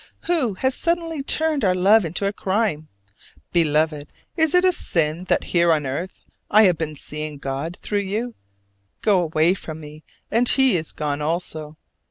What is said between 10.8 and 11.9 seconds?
gone also.